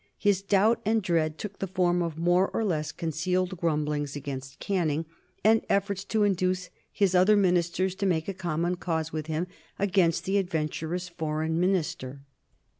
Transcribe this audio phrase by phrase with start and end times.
[0.17, 5.05] His doubt and dread took the form of more or less concealed grumblings against Canning,
[5.43, 9.45] and efforts to induce his other ministers to make a common cause with him
[9.77, 12.23] against the adventurous Foreign Minister.